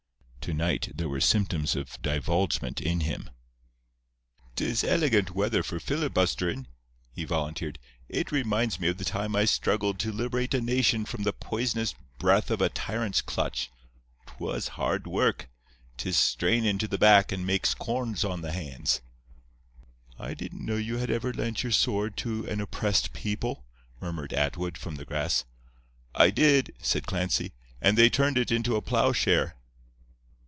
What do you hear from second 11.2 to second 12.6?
the poisonous breath of